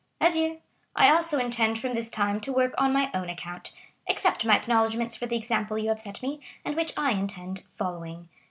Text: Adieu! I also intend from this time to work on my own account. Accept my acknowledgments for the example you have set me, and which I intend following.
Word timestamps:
Adieu! 0.19 0.57
I 0.95 1.11
also 1.11 1.37
intend 1.37 1.77
from 1.77 1.93
this 1.93 2.09
time 2.09 2.41
to 2.41 2.51
work 2.51 2.73
on 2.75 2.91
my 2.91 3.11
own 3.13 3.29
account. 3.29 3.71
Accept 4.09 4.43
my 4.45 4.55
acknowledgments 4.55 5.15
for 5.15 5.27
the 5.27 5.35
example 5.37 5.77
you 5.77 5.89
have 5.89 6.01
set 6.01 6.23
me, 6.23 6.39
and 6.65 6.75
which 6.75 6.91
I 6.97 7.11
intend 7.11 7.59
following. 7.69 8.27